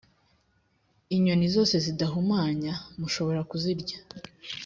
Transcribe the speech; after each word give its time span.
inyoni 1.15 1.45
zose 1.55 1.75
zidahumanya, 1.85 2.73
mushobora 2.99 3.41
kuzirya. 3.49 3.97